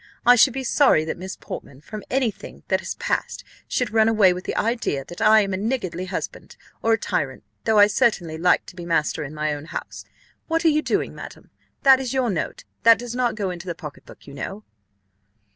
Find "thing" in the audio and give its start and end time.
2.31-2.63